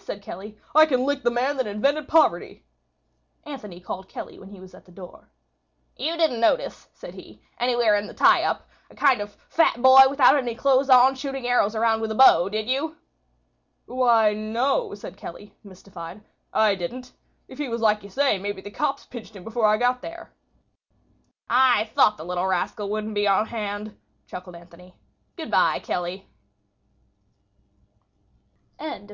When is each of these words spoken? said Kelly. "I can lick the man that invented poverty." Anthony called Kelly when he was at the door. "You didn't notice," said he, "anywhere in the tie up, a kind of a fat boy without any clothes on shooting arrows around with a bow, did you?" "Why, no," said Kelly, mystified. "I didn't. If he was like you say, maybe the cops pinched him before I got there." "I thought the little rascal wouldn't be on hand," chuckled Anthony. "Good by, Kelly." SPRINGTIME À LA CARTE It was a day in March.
said 0.00 0.22
Kelly. 0.22 0.56
"I 0.74 0.86
can 0.86 1.04
lick 1.04 1.24
the 1.24 1.30
man 1.30 1.58
that 1.58 1.66
invented 1.66 2.08
poverty." 2.08 2.64
Anthony 3.44 3.80
called 3.80 4.08
Kelly 4.08 4.38
when 4.38 4.48
he 4.48 4.58
was 4.58 4.72
at 4.72 4.86
the 4.86 4.90
door. 4.90 5.30
"You 5.98 6.16
didn't 6.16 6.40
notice," 6.40 6.88
said 6.94 7.12
he, 7.12 7.42
"anywhere 7.58 7.94
in 7.94 8.06
the 8.06 8.14
tie 8.14 8.44
up, 8.44 8.66
a 8.88 8.94
kind 8.94 9.20
of 9.20 9.28
a 9.34 9.36
fat 9.50 9.82
boy 9.82 10.04
without 10.08 10.38
any 10.38 10.54
clothes 10.54 10.88
on 10.88 11.16
shooting 11.16 11.46
arrows 11.46 11.74
around 11.76 12.00
with 12.00 12.10
a 12.10 12.14
bow, 12.14 12.48
did 12.48 12.66
you?" 12.66 12.96
"Why, 13.84 14.32
no," 14.32 14.94
said 14.94 15.18
Kelly, 15.18 15.54
mystified. 15.62 16.22
"I 16.50 16.74
didn't. 16.76 17.12
If 17.46 17.58
he 17.58 17.68
was 17.68 17.82
like 17.82 18.02
you 18.02 18.08
say, 18.08 18.38
maybe 18.38 18.62
the 18.62 18.70
cops 18.70 19.04
pinched 19.04 19.36
him 19.36 19.44
before 19.44 19.66
I 19.66 19.76
got 19.76 20.00
there." 20.00 20.32
"I 21.50 21.90
thought 21.94 22.16
the 22.16 22.24
little 22.24 22.46
rascal 22.46 22.88
wouldn't 22.88 23.12
be 23.14 23.28
on 23.28 23.48
hand," 23.48 23.94
chuckled 24.26 24.56
Anthony. 24.56 24.96
"Good 25.36 25.50
by, 25.50 25.78
Kelly." 25.80 26.26
SPRINGTIME 28.76 28.78
À 28.78 28.78
LA 28.78 28.78
CARTE 28.78 28.78
It 28.78 28.78
was 28.78 28.78
a 28.78 28.78
day 28.78 28.86
in 28.86 28.90
March. 28.90 29.02